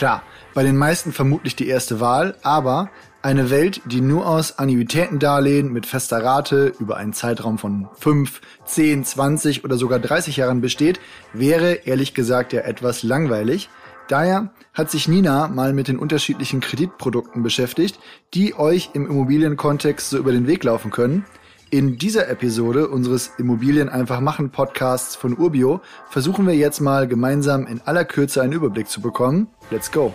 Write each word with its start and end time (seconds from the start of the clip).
Klar, 0.00 0.22
bei 0.54 0.62
den 0.62 0.78
meisten 0.78 1.12
vermutlich 1.12 1.56
die 1.56 1.68
erste 1.68 2.00
Wahl, 2.00 2.34
aber 2.40 2.88
eine 3.20 3.50
Welt, 3.50 3.82
die 3.84 4.00
nur 4.00 4.26
aus 4.26 4.58
Annuitätendarlehen 4.58 5.70
mit 5.70 5.84
fester 5.84 6.24
Rate 6.24 6.72
über 6.80 6.96
einen 6.96 7.12
Zeitraum 7.12 7.58
von 7.58 7.86
5, 7.98 8.40
10, 8.64 9.04
20 9.04 9.62
oder 9.62 9.76
sogar 9.76 9.98
30 9.98 10.38
Jahren 10.38 10.62
besteht, 10.62 11.00
wäre 11.34 11.72
ehrlich 11.84 12.14
gesagt 12.14 12.54
ja 12.54 12.62
etwas 12.62 13.02
langweilig. 13.02 13.68
Daher 14.08 14.54
hat 14.72 14.90
sich 14.90 15.06
Nina 15.06 15.48
mal 15.48 15.74
mit 15.74 15.86
den 15.86 15.98
unterschiedlichen 15.98 16.60
Kreditprodukten 16.60 17.42
beschäftigt, 17.42 18.00
die 18.32 18.54
euch 18.54 18.92
im 18.94 19.04
Immobilienkontext 19.06 20.08
so 20.08 20.16
über 20.16 20.32
den 20.32 20.46
Weg 20.46 20.64
laufen 20.64 20.90
können. 20.90 21.26
In 21.72 21.98
dieser 21.98 22.28
Episode 22.28 22.88
unseres 22.88 23.30
Immobilien 23.38 23.88
einfach 23.88 24.18
machen 24.18 24.50
Podcasts 24.50 25.14
von 25.14 25.38
Urbio 25.38 25.80
versuchen 26.08 26.44
wir 26.48 26.56
jetzt 26.56 26.80
mal 26.80 27.06
gemeinsam 27.06 27.64
in 27.68 27.80
aller 27.82 28.04
Kürze 28.04 28.42
einen 28.42 28.54
Überblick 28.54 28.88
zu 28.88 29.00
bekommen. 29.00 29.46
Let's 29.70 29.92
go! 29.92 30.12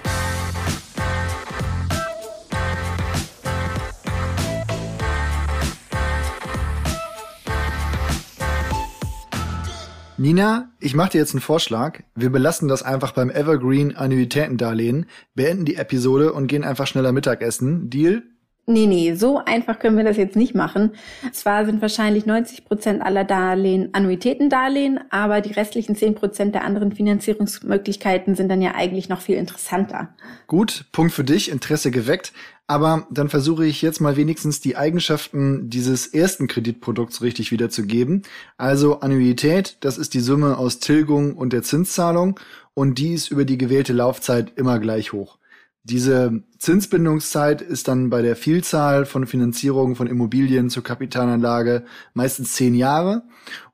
Nina, 10.18 10.72
ich 10.82 10.94
mache 10.94 11.12
dir 11.12 11.20
jetzt 11.20 11.36
einen 11.36 11.42
Vorschlag. 11.42 12.02
Wir 12.16 12.32
belassen 12.32 12.68
das 12.68 12.84
einfach 12.84 13.14
beim 13.14 13.30
Evergreen 13.30 13.96
Annuitätendarlehen, 13.96 15.06
beenden 15.36 15.64
die 15.64 15.76
Episode 15.76 16.34
und 16.34 16.48
gehen 16.48 16.66
einfach 16.66 16.88
schneller 16.88 17.14
Mittagessen. 17.14 17.90
Deal? 17.90 18.24
Nee, 18.68 18.88
nee, 18.88 19.14
so 19.14 19.38
einfach 19.38 19.78
können 19.78 19.96
wir 19.96 20.04
das 20.04 20.18
jetzt 20.18 20.36
nicht 20.36 20.56
machen. 20.56 20.94
Zwar 21.32 21.68
sind 21.68 21.84
wahrscheinlich 21.84 22.26
90 22.26 22.66
Prozent 22.66 23.04
aller 23.04 23.24
Darlehen 23.24 23.90
Annuitätendarlehen, 23.94 25.00
aber 25.12 25.42
die 25.42 25.54
restlichen 25.54 25.96
10 25.96 26.16
Prozent 26.16 26.56
der 26.56 26.64
anderen 26.64 26.92
Finanzierungsmöglichkeiten 26.92 28.34
sind 28.34 28.50
dann 28.50 28.64
ja 28.64 28.74
eigentlich 28.74 29.08
noch 29.08 29.22
viel 29.22 29.38
interessanter. 29.38 30.16
Gut, 30.48 30.86
Punkt 30.92 31.14
für 31.14 31.24
dich, 31.24 31.52
Interesse 31.52 31.92
geweckt. 31.92 32.34
Aber 32.68 33.06
dann 33.12 33.30
versuche 33.30 33.68
ich 33.68 33.84
jetzt 33.84 34.02
mal 34.02 34.18
wenigstens 34.18 34.60
die 34.60 34.76
Eigenschaften 34.76 35.70
dieses 35.70 36.08
ersten 36.08 36.48
Kreditprodukts 36.48 37.22
richtig 37.22 37.52
wiederzugeben. 37.52 38.24
Also 38.58 39.02
Annuität, 39.02 39.78
das 39.82 40.00
ist 40.00 40.16
die 40.16 40.20
Summe 40.20 40.58
aus 40.58 40.80
Tilgung 40.80 41.36
und 41.36 41.54
der 41.54 41.62
Zinszahlung 41.62 42.40
und 42.74 42.98
die 42.98 43.14
ist 43.14 43.30
über 43.30 43.46
die 43.46 43.60
gewählte 43.60 43.94
Laufzeit 43.94 44.54
immer 44.56 44.80
gleich 44.80 45.14
hoch. 45.14 45.38
Diese 45.88 46.42
Zinsbindungszeit 46.58 47.62
ist 47.62 47.88
dann 47.88 48.10
bei 48.10 48.24
der 48.24 48.36
Vielzahl 48.36 49.06
von 49.06 49.28
Finanzierungen 49.28 49.96
von 49.96 50.08
Immobilien 50.08 50.72
zur 50.72 50.84
Kapitalanlage 50.84 51.86
meistens 52.16 52.54
zehn 52.54 52.74
Jahre. 52.74 53.22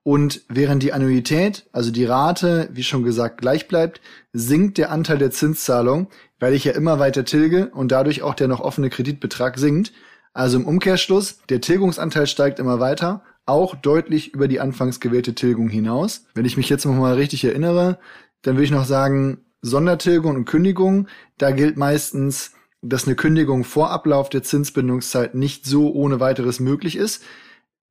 Und 0.03 0.41
während 0.49 0.83
die 0.83 0.91
Annuität, 0.91 1.69
also 1.71 1.89
die 1.89 2.03
Rate, 2.03 2.67
wie 2.73 2.83
schon 2.83 3.03
gesagt, 3.03 3.39
gleich 3.39 3.69
bleibt, 3.69 4.01
sinkt 4.33 4.77
der 4.77 4.91
Anteil 4.91 5.19
der 5.19 5.31
Zinszahlung, 5.31 6.09
weil 6.37 6.53
ich 6.53 6.65
ja 6.65 6.73
immer 6.73 6.99
weiter 6.99 7.23
tilge 7.23 7.69
und 7.69 7.93
dadurch 7.93 8.23
auch 8.23 8.33
der 8.33 8.49
noch 8.49 8.59
offene 8.59 8.89
Kreditbetrag 8.89 9.57
sinkt. 9.57 9.93
Also 10.33 10.57
im 10.57 10.65
Umkehrschluss, 10.65 11.39
der 11.47 11.61
Tilgungsanteil 11.61 12.27
steigt 12.27 12.59
immer 12.59 12.81
weiter, 12.81 13.23
auch 13.45 13.73
deutlich 13.73 14.33
über 14.33 14.49
die 14.49 14.59
anfangs 14.59 14.99
gewählte 14.99 15.33
Tilgung 15.33 15.69
hinaus. 15.69 16.25
Wenn 16.33 16.45
ich 16.45 16.57
mich 16.57 16.67
jetzt 16.67 16.85
noch 16.85 16.93
mal 16.93 17.13
richtig 17.13 17.45
erinnere, 17.45 17.99
dann 18.41 18.55
würde 18.55 18.65
ich 18.65 18.71
noch 18.71 18.85
sagen, 18.85 19.45
Sondertilgung 19.61 20.35
und 20.35 20.45
Kündigung, 20.45 21.07
da 21.37 21.51
gilt 21.51 21.77
meistens, 21.77 22.53
dass 22.81 23.05
eine 23.05 23.15
Kündigung 23.15 23.63
vor 23.63 23.91
Ablauf 23.91 24.29
der 24.29 24.43
Zinsbindungszeit 24.43 25.35
nicht 25.35 25.65
so 25.65 25.91
ohne 25.93 26.19
weiteres 26.19 26.59
möglich 26.59 26.95
ist. 26.95 27.23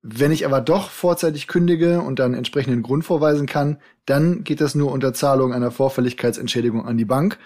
Wenn 0.02 0.32
ich 0.32 0.46
aber 0.46 0.60
doch 0.60 0.90
vorzeitig 0.90 1.46
kündige 1.46 2.00
und 2.00 2.18
dann 2.18 2.34
entsprechenden 2.34 2.82
Grund 2.82 3.04
vorweisen 3.04 3.46
kann, 3.46 3.78
dann 4.06 4.44
geht 4.44 4.60
das 4.60 4.74
nur 4.74 4.90
unter 4.90 5.12
Zahlung 5.12 5.52
einer 5.52 5.70
Vorfälligkeitsentschädigung 5.70 6.86
an 6.86 6.96
die 6.96 7.04
Bank. 7.04 7.38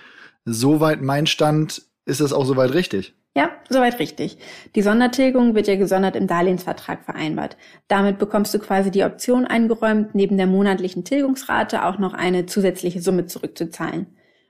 Soweit 0.44 1.02
mein 1.02 1.26
Stand, 1.26 1.82
ist 2.06 2.20
das 2.20 2.32
auch 2.32 2.44
soweit 2.44 2.72
richtig? 2.72 3.14
Ja, 3.36 3.50
soweit 3.68 3.98
richtig. 3.98 4.38
Die 4.76 4.82
Sondertilgung 4.82 5.56
wird 5.56 5.66
ja 5.66 5.74
gesondert 5.74 6.14
im 6.14 6.28
Darlehensvertrag 6.28 7.02
vereinbart. 7.04 7.56
Damit 7.88 8.18
bekommst 8.18 8.54
du 8.54 8.60
quasi 8.60 8.92
die 8.92 9.02
Option 9.02 9.44
eingeräumt, 9.44 10.14
neben 10.14 10.36
der 10.36 10.46
monatlichen 10.46 11.04
Tilgungsrate 11.04 11.84
auch 11.84 11.98
noch 11.98 12.14
eine 12.14 12.46
zusätzliche 12.46 13.00
Summe 13.00 13.26
zurückzuzahlen. 13.26 14.06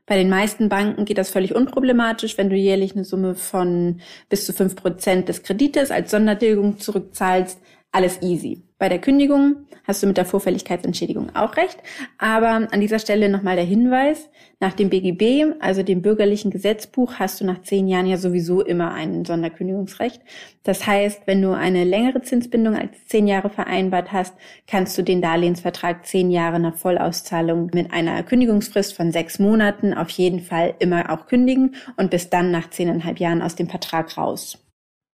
Bei 0.07 0.17
den 0.17 0.29
meisten 0.29 0.69
Banken 0.69 1.07
geht 1.07 1.17
das 1.17 1.31
völlig 1.31 1.55
unproblematisch, 1.55 2.37
wenn 2.37 2.51
du 2.51 2.57
jährlich 2.57 2.95
eine 2.95 3.05
Summe 3.05 3.35
von 3.35 4.03
bis 4.29 4.45
zu 4.45 4.53
fünf 4.53 4.77
Prozent 4.77 5.31
des 5.31 5.43
Kredites 5.43 5.91
als 5.91 6.11
Sondertilgung 6.11 6.79
zurückzahlst. 6.79 7.59
Alles 7.91 8.21
easy. 8.21 8.65
Bei 8.85 8.91
der 8.91 9.01
Kündigung 9.01 9.65
hast 9.85 10.03
du 10.03 10.07
mit 10.07 10.19
der 10.19 10.27
Vorfälligkeitsentschädigung 10.27 11.35
auch 11.35 11.57
recht. 11.57 11.79
Aber 12.19 12.69
an 12.71 12.81
dieser 12.83 12.99
Stelle 12.99 13.31
nochmal 13.31 13.57
der 13.57 13.65
Hinweis. 13.65 14.29
Nach 14.61 14.75
dem 14.75 14.91
BGB, 14.91 15.55
also 15.59 15.83
dem 15.83 16.03
bürgerlichen 16.03 16.51
Gesetzbuch, 16.51 17.15
hast 17.19 17.41
du 17.41 17.47
nach 17.47 17.63
zehn 17.63 17.89
Jahren 17.89 18.07
ja 18.07 18.19
sowieso 18.19 18.61
immer 18.61 18.93
ein 18.93 19.25
Sonderkündigungsrecht. 19.25 20.21
Das 20.65 20.87
heißt, 20.87 21.23
wenn 21.25 21.41
du 21.41 21.53
eine 21.53 21.85
längere 21.85 22.21
Zinsbindung 22.21 22.77
als 22.77 23.07
zehn 23.07 23.27
Jahre 23.27 23.49
vereinbart 23.49 24.13
hast, 24.13 24.35
kannst 24.67 24.99
du 24.99 25.03
den 25.03 25.23
Darlehensvertrag 25.23 26.05
zehn 26.05 26.31
Jahre 26.31 26.61
nach 26.61 26.77
Vollauszahlung 26.77 27.71
mit 27.73 27.91
einer 27.91 28.23
Kündigungsfrist 28.23 28.93
von 28.93 29.13
sechs 29.13 29.39
Monaten 29.39 29.95
auf 29.95 30.11
jeden 30.11 30.41
Fall 30.41 30.75
immer 30.79 31.11
auch 31.11 31.27
kündigen 31.27 31.75
und 31.97 32.11
bis 32.11 32.29
dann 32.29 32.51
nach 32.51 32.69
zehneinhalb 32.69 33.19
Jahren 33.19 33.41
aus 33.41 33.57
dem 33.57 33.71
Vertrag 33.71 34.19
raus. 34.19 34.59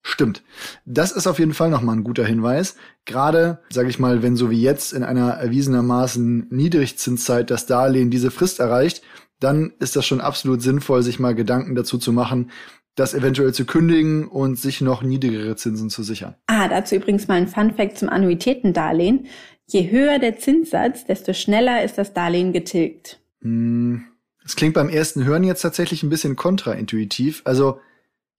Stimmt. 0.03 0.43
Das 0.87 1.13
ist 1.13 1.27
auf 1.27 1.39
jeden 1.39 1.53
Fall 1.53 1.69
nochmal 1.69 1.97
ein 1.97 2.05
guter 2.05 2.25
Hinweis. 2.25 2.77
Gerade, 3.05 3.61
sage 3.71 3.91
ich 3.91 3.99
mal, 3.99 4.23
wenn 4.23 4.37
so 4.37 4.51
wie 4.51 4.61
jetzt 4.61 4.93
in 4.93 5.03
einer 5.03 5.33
erwiesenermaßen 5.33 6.47
Niedrigzinszeit 6.51 7.51
das 7.51 7.67
Darlehen 7.67 8.11
diese 8.11 8.31
Frist 8.31 8.61
erreicht, 8.61 9.03
dann 9.41 9.73
ist 9.79 9.97
das 9.97 10.07
schon 10.07 10.21
absolut 10.21 10.63
sinnvoll, 10.63 11.03
sich 11.03 11.19
mal 11.19 11.35
Gedanken 11.35 11.75
dazu 11.75 11.99
zu 11.99 12.13
machen, 12.13 12.51
das 12.95 13.15
eventuell 13.15 13.55
zu 13.55 13.65
kündigen 13.65 14.27
und 14.27 14.59
sich 14.59 14.81
noch 14.81 15.03
niedrigere 15.03 15.57
Zinsen 15.57 15.91
zu 15.91 16.03
sichern. 16.03 16.35
Ah, 16.47 16.69
dazu 16.69 16.97
übrigens 16.97 17.29
mal 17.29 17.35
ein 17.35 17.49
Fun 17.49 17.75
Fact 17.75 17.99
zum 17.99 18.09
Annuitätendarlehen. 18.09 19.27
Je 19.67 19.91
höher 19.91 20.19
der 20.19 20.39
Zinssatz, 20.39 21.05
desto 21.05 21.33
schneller 21.33 21.85
ist 21.85 21.97
das 21.97 22.13
Darlehen 22.13 22.53
getilgt. 22.53 23.21
Hm, 23.43 24.05
das 24.43 24.57
klingt 24.57 24.75
beim 24.75 24.89
ersten 24.89 25.25
Hören 25.25 25.45
jetzt 25.45 25.63
tatsächlich 25.63 26.03
ein 26.03 26.11
bisschen 26.11 26.37
kontraintuitiv. 26.37 27.43
Also 27.45 27.79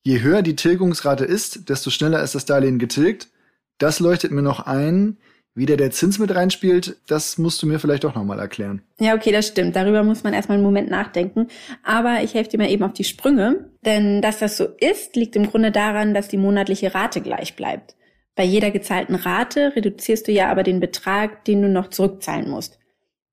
je 0.04 0.22
höher 0.22 0.42
die 0.42 0.56
Tilgungsrate 0.56 1.26
ist, 1.26 1.70
desto 1.70 1.90
schneller 1.90 2.24
ist 2.24 2.36
das 2.36 2.46
Darlehen 2.46 2.80
getilgt. 2.80 3.30
Das 3.78 4.00
leuchtet 4.00 4.32
mir 4.32 4.42
noch 4.42 4.66
ein. 4.66 5.18
Wie 5.54 5.66
der, 5.66 5.76
der 5.76 5.92
Zins 5.92 6.18
mit 6.18 6.34
reinspielt, 6.34 6.96
das 7.08 7.38
musst 7.38 7.62
du 7.62 7.68
mir 7.68 7.78
vielleicht 7.78 8.06
auch 8.06 8.16
nochmal 8.16 8.40
erklären. 8.40 8.84
Ja, 9.02 9.16
okay, 9.16 9.34
das 9.34 9.48
stimmt. 9.48 9.76
Darüber 9.76 10.02
muss 10.02 10.24
man 10.24 10.34
erstmal 10.34 10.56
einen 10.56 10.64
Moment 10.64 10.90
nachdenken. 10.90 11.48
Aber 11.84 12.24
ich 12.24 12.34
helfe 12.34 12.52
dir 12.52 12.58
mal 12.58 12.70
eben 12.70 12.84
auf 12.84 12.94
die 12.94 13.04
Sprünge. 13.04 13.70
Denn 13.86 14.22
dass 14.22 14.40
das 14.40 14.56
so 14.56 14.68
ist, 14.80 15.18
liegt 15.18 15.36
im 15.36 15.50
Grunde 15.50 15.72
daran, 15.72 16.14
dass 16.14 16.30
die 16.30 16.38
monatliche 16.38 16.96
Rate 16.96 17.20
gleich 17.20 17.58
bleibt. 17.58 17.96
Bei 18.36 18.44
jeder 18.44 18.72
gezahlten 18.72 19.16
Rate 19.16 19.74
reduzierst 19.76 20.28
du 20.28 20.32
ja 20.32 20.50
aber 20.50 20.64
den 20.64 20.80
Betrag, 20.80 21.44
den 21.44 21.62
du 21.62 21.68
noch 21.68 21.90
zurückzahlen 21.90 22.50
musst. 22.50 22.80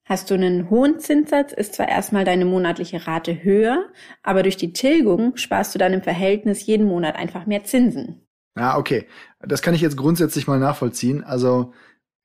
Hast 0.09 0.31
du 0.31 0.35
einen 0.35 0.71
hohen 0.71 1.01
Zinssatz, 1.01 1.53
ist 1.53 1.75
zwar 1.75 1.87
erstmal 1.87 2.25
deine 2.25 2.47
monatliche 2.47 3.07
Rate 3.07 3.45
höher, 3.45 3.91
aber 4.23 4.43
durch 4.43 4.57
die 4.57 4.73
Tilgung 4.73 5.37
sparst 5.37 5.75
du 5.75 5.79
dann 5.79 5.93
im 5.93 6.03
Verhältnis 6.03 6.65
jeden 6.65 6.87
Monat 6.87 7.15
einfach 7.15 7.45
mehr 7.45 7.65
Zinsen. 7.65 8.27
Ja, 8.59 8.79
okay. 8.79 9.07
Das 9.41 9.61
kann 9.61 9.75
ich 9.75 9.83
jetzt 9.83 9.99
grundsätzlich 9.99 10.47
mal 10.47 10.59
nachvollziehen. 10.59 11.25
Also 11.25 11.75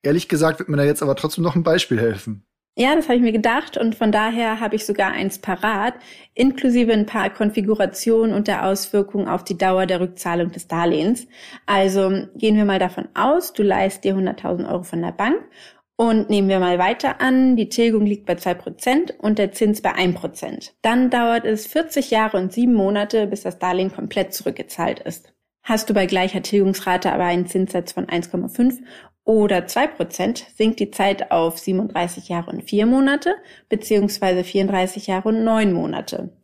ehrlich 0.02 0.30
gesagt 0.30 0.60
wird 0.60 0.70
mir 0.70 0.78
da 0.78 0.84
jetzt 0.84 1.02
aber 1.02 1.14
trotzdem 1.14 1.44
noch 1.44 1.56
ein 1.56 1.62
Beispiel 1.62 2.00
helfen. 2.00 2.46
Ja, 2.76 2.96
das 2.96 3.04
habe 3.04 3.16
ich 3.16 3.22
mir 3.22 3.32
gedacht 3.32 3.76
und 3.76 3.94
von 3.94 4.10
daher 4.10 4.60
habe 4.60 4.76
ich 4.76 4.86
sogar 4.86 5.12
eins 5.12 5.38
parat, 5.38 5.94
inklusive 6.32 6.92
ein 6.92 7.06
paar 7.06 7.28
Konfigurationen 7.30 8.34
und 8.34 8.48
der 8.48 8.66
Auswirkungen 8.66 9.28
auf 9.28 9.44
die 9.44 9.58
Dauer 9.58 9.84
der 9.84 10.00
Rückzahlung 10.00 10.50
des 10.50 10.66
Darlehens. 10.68 11.28
Also 11.66 12.26
gehen 12.34 12.56
wir 12.56 12.64
mal 12.64 12.80
davon 12.80 13.08
aus, 13.14 13.52
du 13.52 13.62
leist 13.62 14.04
dir 14.04 14.16
100.000 14.16 14.68
Euro 14.68 14.82
von 14.82 15.02
der 15.02 15.12
Bank 15.12 15.36
und 15.96 16.28
nehmen 16.28 16.48
wir 16.48 16.58
mal 16.58 16.78
weiter 16.78 17.20
an, 17.20 17.56
die 17.56 17.68
Tilgung 17.68 18.04
liegt 18.04 18.26
bei 18.26 18.34
zwei 18.34 18.54
Prozent 18.54 19.14
und 19.18 19.38
der 19.38 19.52
Zins 19.52 19.80
bei 19.80 19.92
ein 19.92 20.14
Prozent. 20.14 20.74
Dann 20.82 21.10
dauert 21.10 21.44
es 21.44 21.66
40 21.66 22.10
Jahre 22.10 22.36
und 22.38 22.52
sieben 22.52 22.74
Monate, 22.74 23.26
bis 23.26 23.42
das 23.42 23.58
Darlehen 23.58 23.92
komplett 23.92 24.34
zurückgezahlt 24.34 25.00
ist. 25.00 25.32
Hast 25.62 25.88
du 25.88 25.94
bei 25.94 26.06
gleicher 26.06 26.42
Tilgungsrate 26.42 27.12
aber 27.12 27.24
einen 27.24 27.46
Zinssatz 27.46 27.92
von 27.92 28.06
1,5 28.06 28.80
oder 29.24 29.66
zwei 29.66 29.86
Prozent, 29.86 30.46
sinkt 30.56 30.80
die 30.80 30.90
Zeit 30.90 31.30
auf 31.30 31.58
37 31.58 32.28
Jahre 32.28 32.50
und 32.50 32.68
vier 32.68 32.86
Monate 32.86 33.36
beziehungsweise 33.68 34.44
34 34.44 35.06
Jahre 35.06 35.30
und 35.30 35.44
neun 35.44 35.72
Monate. 35.72 36.36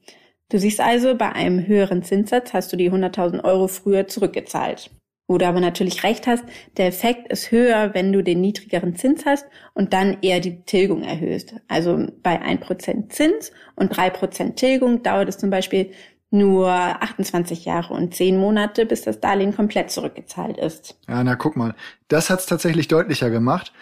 Du 0.48 0.58
siehst 0.58 0.80
also, 0.80 1.14
bei 1.14 1.30
einem 1.32 1.66
höheren 1.66 2.02
Zinssatz 2.02 2.52
hast 2.54 2.72
du 2.72 2.76
die 2.76 2.90
100.000 2.90 3.44
Euro 3.44 3.68
früher 3.68 4.08
zurückgezahlt. 4.08 4.90
Wo 5.30 5.38
du 5.38 5.46
aber 5.46 5.60
natürlich 5.60 6.02
recht 6.02 6.26
hast, 6.26 6.42
der 6.76 6.88
Effekt 6.88 7.30
ist 7.30 7.52
höher, 7.52 7.94
wenn 7.94 8.12
du 8.12 8.20
den 8.20 8.40
niedrigeren 8.40 8.96
Zins 8.96 9.26
hast 9.26 9.46
und 9.74 9.92
dann 9.92 10.16
eher 10.22 10.40
die 10.40 10.62
Tilgung 10.62 11.04
erhöhst. 11.04 11.54
Also 11.68 12.08
bei 12.24 12.42
1% 12.42 13.10
Zins 13.10 13.52
und 13.76 13.96
3% 13.96 14.56
Tilgung 14.56 15.04
dauert 15.04 15.28
es 15.28 15.38
zum 15.38 15.50
Beispiel 15.50 15.92
nur 16.32 16.68
28 16.68 17.64
Jahre 17.64 17.94
und 17.94 18.12
10 18.12 18.38
Monate, 18.38 18.86
bis 18.86 19.02
das 19.02 19.20
Darlehen 19.20 19.54
komplett 19.54 19.92
zurückgezahlt 19.92 20.58
ist. 20.58 20.98
Ja, 21.08 21.22
na 21.22 21.36
guck 21.36 21.56
mal, 21.56 21.76
das 22.08 22.28
hat's 22.28 22.46
tatsächlich 22.46 22.88
deutlicher 22.88 23.30
gemacht. 23.30 23.72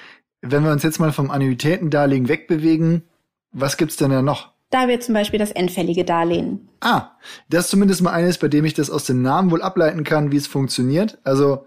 Wenn 0.43 0.65
wir 0.65 0.71
uns 0.71 0.83
jetzt 0.83 1.01
mal 1.01 1.13
vom 1.13 1.31
Annuitätendarlehen 1.31 2.29
wegbewegen, 2.29 3.05
was 3.53 3.79
gibt's 3.79 3.97
denn 3.97 4.11
da 4.11 4.21
noch? 4.21 4.53
Da 4.71 4.87
wäre 4.87 4.99
zum 4.99 5.15
Beispiel 5.15 5.39
das 5.39 5.51
endfällige 5.51 6.05
Darlehen. 6.05 6.69
Ah, 6.81 7.13
das 7.49 7.65
ist 7.65 7.71
zumindest 7.71 8.03
mal 8.03 8.13
eines, 8.13 8.39
bei 8.39 8.49
dem 8.49 8.65
ich 8.65 8.75
das 8.75 8.91
aus 8.91 9.05
dem 9.05 9.23
Namen 9.23 9.51
wohl 9.51 9.63
ableiten 9.63 10.05
kann, 10.05 10.31
wie 10.31 10.37
es 10.37 10.47
funktioniert. 10.47 11.19
Also 11.25 11.67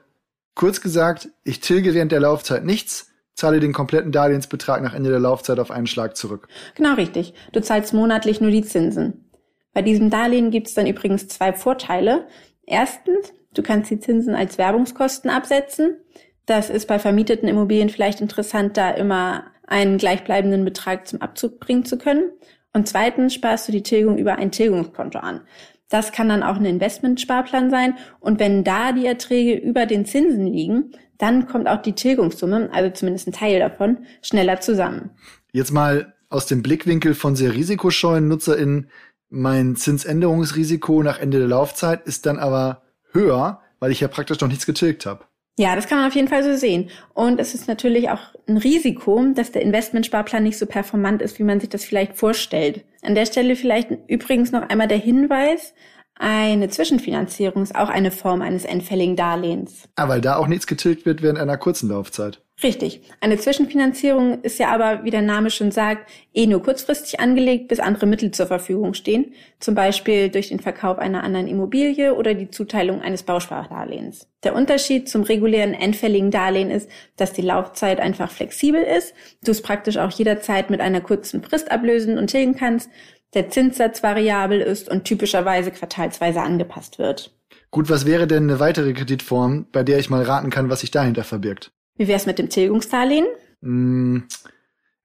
kurz 0.53 0.81
gesagt, 0.81 1.29
ich 1.43 1.59
tilge 1.59 1.93
während 1.93 2.11
der 2.11 2.19
Laufzeit 2.19 2.63
nichts, 2.63 3.11
zahle 3.33 3.59
den 3.59 3.73
kompletten 3.73 4.11
Darlehensbetrag 4.11 4.83
nach 4.83 4.93
Ende 4.93 5.09
der 5.09 5.19
Laufzeit 5.19 5.59
auf 5.59 5.71
einen 5.71 5.87
Schlag 5.87 6.15
zurück. 6.15 6.47
Genau 6.75 6.93
richtig. 6.93 7.33
Du 7.53 7.61
zahlst 7.61 7.93
monatlich 7.93 8.39
nur 8.39 8.51
die 8.51 8.63
Zinsen. 8.63 9.25
Bei 9.73 9.81
diesem 9.81 10.09
Darlehen 10.09 10.51
gibt 10.51 10.67
es 10.67 10.73
dann 10.73 10.85
übrigens 10.85 11.27
zwei 11.27 11.53
Vorteile. 11.53 12.27
Erstens, 12.67 13.33
du 13.53 13.63
kannst 13.63 13.89
die 13.89 13.99
Zinsen 13.99 14.35
als 14.35 14.57
Werbungskosten 14.57 15.31
absetzen. 15.31 15.97
Das 16.45 16.69
ist 16.69 16.87
bei 16.87 16.99
vermieteten 16.99 17.47
Immobilien 17.47 17.89
vielleicht 17.89 18.21
interessant, 18.21 18.77
da 18.77 18.91
immer 18.91 19.45
einen 19.65 19.97
gleichbleibenden 19.97 20.65
Betrag 20.65 21.07
zum 21.07 21.21
Abzug 21.21 21.59
bringen 21.59 21.85
zu 21.85 21.97
können. 21.97 22.31
Und 22.73 22.87
zweitens 22.87 23.33
sparst 23.33 23.67
du 23.67 23.71
die 23.71 23.83
Tilgung 23.83 24.17
über 24.17 24.35
ein 24.35 24.51
Tilgungskonto 24.51 25.19
an. 25.19 25.41
Das 25.89 26.13
kann 26.13 26.29
dann 26.29 26.41
auch 26.41 26.55
ein 26.55 26.65
Investmentsparplan 26.65 27.69
sein. 27.69 27.97
Und 28.19 28.39
wenn 28.39 28.63
da 28.63 28.93
die 28.93 29.05
Erträge 29.05 29.55
über 29.55 29.85
den 29.85 30.05
Zinsen 30.05 30.47
liegen, 30.47 30.91
dann 31.17 31.47
kommt 31.47 31.67
auch 31.67 31.81
die 31.81 31.93
Tilgungssumme, 31.93 32.69
also 32.71 32.89
zumindest 32.91 33.27
ein 33.27 33.33
Teil 33.33 33.59
davon, 33.59 34.05
schneller 34.21 34.61
zusammen. 34.61 35.11
Jetzt 35.51 35.71
mal 35.71 36.13
aus 36.29 36.45
dem 36.45 36.63
Blickwinkel 36.63 37.13
von 37.13 37.35
sehr 37.35 37.53
risikoscheuen 37.53 38.27
NutzerInnen. 38.27 38.89
Mein 39.29 39.75
Zinsänderungsrisiko 39.75 41.03
nach 41.03 41.19
Ende 41.19 41.39
der 41.39 41.47
Laufzeit 41.49 42.07
ist 42.07 42.25
dann 42.25 42.39
aber 42.39 42.83
höher, 43.11 43.59
weil 43.79 43.91
ich 43.91 43.99
ja 43.99 44.07
praktisch 44.07 44.39
noch 44.39 44.47
nichts 44.47 44.65
getilgt 44.65 45.05
habe. 45.05 45.25
Ja, 45.59 45.75
das 45.75 45.87
kann 45.87 45.99
man 45.99 46.07
auf 46.07 46.15
jeden 46.15 46.27
Fall 46.27 46.43
so 46.43 46.55
sehen. 46.55 46.89
Und 47.13 47.39
es 47.39 47.53
ist 47.53 47.67
natürlich 47.67 48.09
auch 48.09 48.21
ein 48.47 48.57
Risiko, 48.57 49.23
dass 49.35 49.51
der 49.51 49.61
Investmentsparplan 49.61 50.43
nicht 50.43 50.57
so 50.57 50.65
performant 50.65 51.21
ist, 51.21 51.39
wie 51.39 51.43
man 51.43 51.59
sich 51.59 51.69
das 51.69 51.85
vielleicht 51.85 52.17
vorstellt. 52.17 52.85
An 53.01 53.15
der 53.15 53.25
Stelle 53.25 53.55
vielleicht 53.55 53.89
übrigens 54.07 54.51
noch 54.51 54.67
einmal 54.69 54.87
der 54.87 54.97
Hinweis, 54.97 55.73
eine 56.15 56.69
Zwischenfinanzierung 56.69 57.63
ist 57.63 57.75
auch 57.75 57.89
eine 57.89 58.11
Form 58.11 58.43
eines 58.43 58.63
endfälligen 58.63 59.15
Darlehens. 59.15 59.89
Ah, 59.95 60.07
weil 60.07 60.21
da 60.21 60.35
auch 60.35 60.45
nichts 60.45 60.67
getilgt 60.67 61.05
wird 61.05 61.23
während 61.23 61.39
einer 61.39 61.57
kurzen 61.57 61.89
Laufzeit. 61.89 62.43
Richtig. 62.63 63.01
Eine 63.21 63.37
Zwischenfinanzierung 63.37 64.41
ist 64.41 64.59
ja 64.59 64.69
aber, 64.69 65.03
wie 65.03 65.09
der 65.09 65.23
Name 65.23 65.49
schon 65.49 65.71
sagt, 65.71 66.09
eh 66.33 66.45
nur 66.45 66.61
kurzfristig 66.61 67.19
angelegt, 67.19 67.69
bis 67.69 67.79
andere 67.79 68.05
Mittel 68.05 68.31
zur 68.31 68.45
Verfügung 68.45 68.93
stehen. 68.93 69.33
Zum 69.59 69.73
Beispiel 69.73 70.29
durch 70.29 70.49
den 70.49 70.59
Verkauf 70.59 70.99
einer 70.99 71.23
anderen 71.23 71.47
Immobilie 71.47 72.13
oder 72.13 72.35
die 72.35 72.51
Zuteilung 72.51 73.01
eines 73.01 73.23
Bauspardarlehens. 73.23 74.27
Der 74.43 74.55
Unterschied 74.55 75.09
zum 75.09 75.23
regulären 75.23 75.73
endfälligen 75.73 76.29
Darlehen 76.29 76.69
ist, 76.69 76.89
dass 77.15 77.33
die 77.33 77.41
Laufzeit 77.41 77.99
einfach 77.99 78.29
flexibel 78.29 78.81
ist. 78.81 79.15
Du 79.43 79.51
es 79.51 79.63
praktisch 79.63 79.97
auch 79.97 80.11
jederzeit 80.11 80.69
mit 80.69 80.81
einer 80.81 81.01
kurzen 81.01 81.41
Frist 81.41 81.71
ablösen 81.71 82.17
und 82.17 82.27
tilgen 82.27 82.55
kannst 82.55 82.89
der 83.33 83.49
Zinssatz 83.49 84.03
variabel 84.03 84.59
ist 84.59 84.89
und 84.89 85.05
typischerweise 85.05 85.71
quartalsweise 85.71 86.41
angepasst 86.41 86.99
wird. 86.99 87.33
Gut, 87.69 87.89
was 87.89 88.05
wäre 88.05 88.27
denn 88.27 88.43
eine 88.43 88.59
weitere 88.59 88.93
Kreditform, 88.93 89.67
bei 89.71 89.83
der 89.83 89.99
ich 89.99 90.09
mal 90.09 90.23
raten 90.23 90.49
kann, 90.49 90.69
was 90.69 90.81
sich 90.81 90.91
dahinter 90.91 91.23
verbirgt? 91.23 91.71
Wie 92.01 92.07
wär's 92.07 92.25
mit 92.25 92.39
dem 92.39 92.49
Tilgungsdarlehen? 92.49 93.27
Mm, 93.61 94.21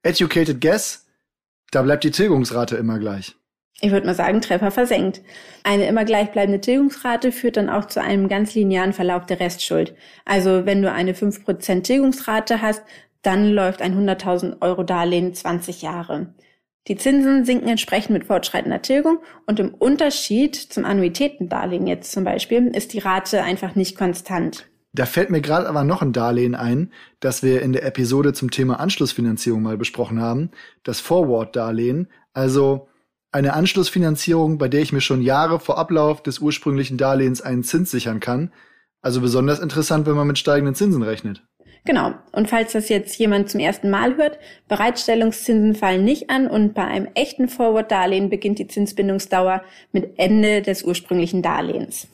educated 0.02 0.62
guess, 0.62 1.04
da 1.70 1.82
bleibt 1.82 2.04
die 2.04 2.10
Tilgungsrate 2.10 2.76
immer 2.76 2.98
gleich. 2.98 3.36
Ich 3.82 3.90
würde 3.90 4.06
mal 4.06 4.14
sagen, 4.14 4.40
Treffer 4.40 4.70
versenkt. 4.70 5.20
Eine 5.62 5.88
immer 5.88 6.06
gleichbleibende 6.06 6.58
Tilgungsrate 6.58 7.32
führt 7.32 7.58
dann 7.58 7.68
auch 7.68 7.84
zu 7.84 8.00
einem 8.00 8.28
ganz 8.30 8.54
linearen 8.54 8.94
Verlauf 8.94 9.26
der 9.26 9.40
Restschuld. 9.40 9.94
Also 10.24 10.64
wenn 10.64 10.80
du 10.80 10.90
eine 10.90 11.12
5% 11.12 11.82
Tilgungsrate 11.82 12.62
hast, 12.62 12.82
dann 13.20 13.50
läuft 13.50 13.82
ein 13.82 13.94
100.000 13.94 14.62
Euro 14.62 14.82
Darlehen 14.82 15.34
20 15.34 15.82
Jahre. 15.82 16.32
Die 16.88 16.96
Zinsen 16.96 17.44
sinken 17.44 17.68
entsprechend 17.68 18.12
mit 18.12 18.24
fortschreitender 18.24 18.80
Tilgung 18.80 19.18
und 19.44 19.60
im 19.60 19.74
Unterschied 19.74 20.56
zum 20.56 20.86
Annuitätendarlehen 20.86 21.86
jetzt 21.86 22.10
zum 22.10 22.24
Beispiel 22.24 22.68
ist 22.68 22.94
die 22.94 23.00
Rate 23.00 23.42
einfach 23.42 23.74
nicht 23.74 23.98
konstant. 23.98 24.66
Da 24.96 25.04
fällt 25.04 25.28
mir 25.28 25.42
gerade 25.42 25.68
aber 25.68 25.84
noch 25.84 26.00
ein 26.00 26.14
Darlehen 26.14 26.54
ein, 26.54 26.90
das 27.20 27.42
wir 27.42 27.60
in 27.60 27.74
der 27.74 27.84
Episode 27.84 28.32
zum 28.32 28.50
Thema 28.50 28.80
Anschlussfinanzierung 28.80 29.62
mal 29.62 29.76
besprochen 29.76 30.22
haben. 30.22 30.50
Das 30.84 31.00
Forward-Darlehen, 31.00 32.08
also 32.32 32.88
eine 33.30 33.52
Anschlussfinanzierung, 33.52 34.56
bei 34.56 34.68
der 34.68 34.80
ich 34.80 34.94
mir 34.94 35.02
schon 35.02 35.20
Jahre 35.20 35.60
vor 35.60 35.76
Ablauf 35.76 36.22
des 36.22 36.38
ursprünglichen 36.38 36.96
Darlehens 36.96 37.42
einen 37.42 37.62
Zins 37.62 37.90
sichern 37.90 38.20
kann. 38.20 38.52
Also 39.02 39.20
besonders 39.20 39.60
interessant, 39.60 40.06
wenn 40.06 40.16
man 40.16 40.26
mit 40.26 40.38
steigenden 40.38 40.74
Zinsen 40.74 41.02
rechnet. 41.02 41.42
Genau. 41.84 42.14
Und 42.32 42.48
falls 42.48 42.72
das 42.72 42.88
jetzt 42.88 43.18
jemand 43.18 43.50
zum 43.50 43.60
ersten 43.60 43.90
Mal 43.90 44.16
hört, 44.16 44.38
Bereitstellungszinsen 44.66 45.74
fallen 45.74 46.04
nicht 46.04 46.30
an 46.30 46.48
und 46.48 46.72
bei 46.72 46.84
einem 46.84 47.08
echten 47.14 47.48
Forward-Darlehen 47.48 48.30
beginnt 48.30 48.58
die 48.58 48.66
Zinsbindungsdauer 48.66 49.62
mit 49.92 50.18
Ende 50.18 50.62
des 50.62 50.84
ursprünglichen 50.84 51.42
Darlehens. 51.42 52.08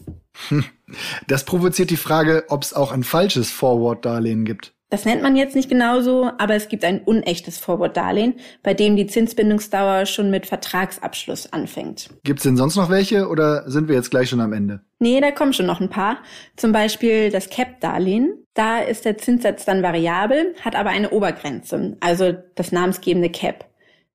Das 1.26 1.44
provoziert 1.44 1.90
die 1.90 1.96
Frage, 1.96 2.44
ob 2.48 2.62
es 2.62 2.74
auch 2.74 2.92
ein 2.92 3.04
falsches 3.04 3.50
Forward-Darlehen 3.50 4.44
gibt. 4.44 4.74
Das 4.92 5.06
nennt 5.06 5.22
man 5.22 5.36
jetzt 5.36 5.56
nicht 5.56 5.70
genauso, 5.70 6.30
aber 6.36 6.54
es 6.54 6.68
gibt 6.68 6.84
ein 6.84 7.00
unechtes 7.00 7.56
Forward-Darlehen, 7.58 8.34
bei 8.62 8.74
dem 8.74 8.94
die 8.94 9.06
Zinsbindungsdauer 9.06 10.04
schon 10.04 10.30
mit 10.30 10.44
Vertragsabschluss 10.44 11.50
anfängt. 11.50 12.10
Gibt's 12.24 12.42
denn 12.42 12.58
sonst 12.58 12.76
noch 12.76 12.90
welche 12.90 13.28
oder 13.28 13.70
sind 13.70 13.88
wir 13.88 13.94
jetzt 13.94 14.10
gleich 14.10 14.28
schon 14.28 14.42
am 14.42 14.52
Ende? 14.52 14.82
Nee, 14.98 15.22
da 15.22 15.30
kommen 15.30 15.54
schon 15.54 15.64
noch 15.64 15.80
ein 15.80 15.88
paar. 15.88 16.18
Zum 16.56 16.72
Beispiel 16.72 17.30
das 17.30 17.48
Cap-Darlehen. 17.48 18.44
Da 18.52 18.80
ist 18.80 19.06
der 19.06 19.16
Zinssatz 19.16 19.64
dann 19.64 19.82
variabel, 19.82 20.54
hat 20.60 20.76
aber 20.76 20.90
eine 20.90 21.08
Obergrenze, 21.08 21.96
also 22.00 22.34
das 22.54 22.70
namensgebende 22.70 23.30
Cap. 23.30 23.64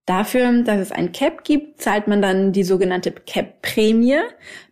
Dafür, 0.08 0.64
dass 0.64 0.80
es 0.80 0.92
ein 0.94 1.12
Cap 1.12 1.44
gibt, 1.44 1.82
zahlt 1.82 2.08
man 2.08 2.22
dann 2.22 2.54
die 2.54 2.64
sogenannte 2.64 3.12
Cap-Prämie, 3.12 4.22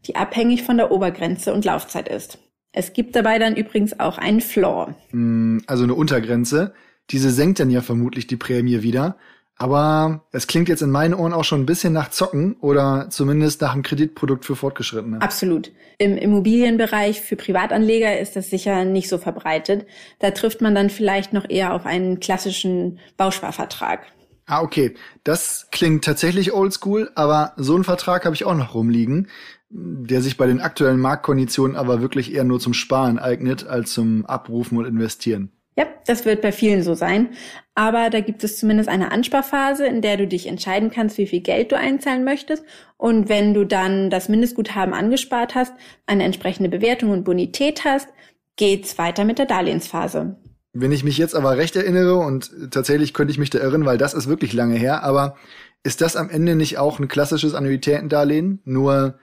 die 0.06 0.16
abhängig 0.16 0.64
von 0.64 0.78
der 0.78 0.92
Obergrenze 0.92 1.54
und 1.54 1.66
Laufzeit 1.66 2.08
ist. 2.08 2.40
Es 2.72 2.94
gibt 2.94 3.18
dabei 3.18 3.38
dann 3.38 3.58
übrigens 3.58 4.00
auch 4.00 4.18
einen 4.18 4.40
Floor. 4.40 4.96
Hm, 5.10 5.62
also 5.68 5.84
eine 5.84 5.94
Untergrenze. 5.94 6.74
Diese 7.12 7.32
senkt 7.32 7.60
dann 7.60 7.70
ja 7.70 7.82
vermutlich 7.82 8.28
die 8.28 8.38
Prämie 8.38 8.82
wieder. 8.82 9.18
Aber 9.58 10.26
es 10.32 10.48
klingt 10.48 10.70
jetzt 10.70 10.82
in 10.82 10.92
meinen 10.92 11.14
Ohren 11.14 11.34
auch 11.34 11.44
schon 11.44 11.62
ein 11.62 11.66
bisschen 11.66 11.92
nach 11.92 12.10
Zocken 12.10 12.56
oder 12.60 13.08
zumindest 13.10 13.62
nach 13.62 13.74
einem 13.74 13.84
Kreditprodukt 13.84 14.46
für 14.46 14.56
Fortgeschrittene. 14.56 15.22
Absolut. 15.22 15.72
Im 15.98 16.18
Immobilienbereich 16.18 17.22
für 17.22 17.36
Privatanleger 17.36 18.20
ist 18.20 18.38
das 18.38 18.50
sicher 18.50 18.86
nicht 18.86 19.10
so 19.10 19.18
verbreitet. 19.18 19.86
Da 20.20 20.31
trifft 20.31 20.62
man 20.62 20.76
dann 20.76 20.90
vielleicht 20.90 21.31
noch 21.34 21.50
eher 21.50 21.74
auf 21.74 21.86
einen 21.86 22.20
klassischen 22.20 23.00
Bausparvertrag. 23.16 24.02
Ah, 24.47 24.62
okay. 24.62 24.94
Das 25.24 25.69
klingt 25.71 26.06
tatsächlich 26.06 26.53
oldschool, 26.53 27.12
aber 27.15 27.53
so 27.57 27.75
einen 27.75 27.83
Vertrag 27.83 28.25
habe 28.25 28.36
ich 28.36 28.45
auch 28.45 28.53
noch 28.53 28.75
rumliegen, 28.75 29.27
der 29.69 30.21
sich 30.21 30.38
bei 30.38 30.45
den 30.45 30.62
aktuellen 30.62 31.00
Marktkonditionen 31.00 31.75
aber 31.75 32.02
wirklich 32.02 32.33
eher 32.33 32.44
nur 32.44 32.59
zum 32.59 32.73
Sparen 32.73 33.18
eignet 33.18 33.66
als 33.66 33.94
zum 33.94 34.25
Abrufen 34.25 34.78
und 34.78 34.85
Investieren. 34.85 35.52
Ja, 35.78 35.87
das 36.06 36.23
wird 36.23 36.42
bei 36.42 36.52
vielen 36.54 36.83
so 36.83 36.94
sein. 36.94 37.30
Aber 37.73 38.09
da 38.09 38.21
gibt 38.21 38.44
es 38.45 38.57
zumindest 38.57 38.87
eine 38.87 39.11
Ansparphase, 39.11 39.85
in 39.85 40.02
der 40.02 40.16
du 40.16 40.28
dich 40.28 40.47
entscheiden 40.47 40.90
kannst, 40.90 41.18
wie 41.18 41.28
viel 41.28 41.42
Geld 41.42 41.71
du 41.71 41.78
einzahlen 41.78 42.23
möchtest. 42.23 42.64
Und 42.97 43.28
wenn 43.28 43.54
du 43.54 43.66
dann 43.66 44.09
das 44.09 44.30
Mindestguthaben 44.30 44.94
angespart 44.94 45.56
hast, 45.56 45.73
eine 46.06 46.23
entsprechende 46.23 46.69
Bewertung 46.69 47.11
und 47.11 47.25
Bonität 47.25 47.83
hast, 47.83 48.07
geht's 48.56 48.97
weiter 48.97 49.25
mit 49.25 49.37
der 49.37 49.47
Darlehensphase. 49.47 50.37
Wenn 50.78 50.92
ich 50.92 51.06
mich 51.06 51.18
jetzt 51.18 51.36
aber 51.36 51.58
recht 51.58 51.78
erinnere, 51.78 52.16
und 52.16 52.52
tatsächlich 52.70 53.14
könnte 53.14 53.32
ich 53.32 53.38
mich 53.38 53.50
da 53.50 53.60
irren, 53.60 53.86
weil 53.86 53.98
das 53.98 54.14
ist 54.14 54.28
wirklich 54.28 54.52
lange 54.52 54.76
her, 54.76 55.04
aber 55.04 55.38
ist 55.84 56.02
das 56.02 56.18
am 56.18 56.30
Ende 56.30 56.56
nicht 56.56 56.78
auch 56.78 57.00
ein 57.00 57.08
klassisches 57.08 57.54
Annuitätendarlehen? 57.54 58.60
Nur, 58.66 59.18